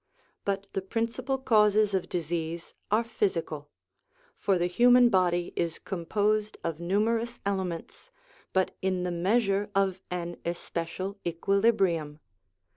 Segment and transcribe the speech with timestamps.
[0.45, 3.69] But the principal causes of disease are physical;
[4.35, 8.09] for the human body is composed of numerous elements,
[8.51, 12.19] but in the measure of an especial equilibrium.